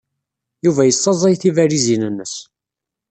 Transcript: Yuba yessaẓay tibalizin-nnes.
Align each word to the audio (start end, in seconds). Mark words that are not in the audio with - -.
Yuba 0.65 0.81
yessaẓay 0.85 1.35
tibalizin-nnes. 1.41 2.35